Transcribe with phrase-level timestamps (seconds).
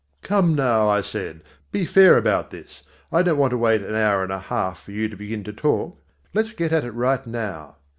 [0.23, 1.41] "Come now," I said,
[1.71, 2.81] "be fair about this.
[3.11, 5.53] I don't want to wait an hour and a half for you to begin to
[5.53, 5.95] talk.
[6.33, 7.77] Let's get at it right now."